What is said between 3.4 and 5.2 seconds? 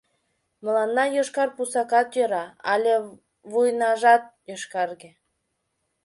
вуйнажат йошкарге.